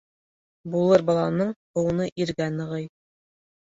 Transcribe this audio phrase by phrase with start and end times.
[0.75, 2.93] Булыр баланың быуыны иргә нығый.